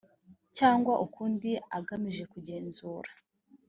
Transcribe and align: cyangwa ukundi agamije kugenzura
cyangwa 0.57 0.93
ukundi 1.05 1.49
agamije 1.77 2.23
kugenzura 2.33 3.09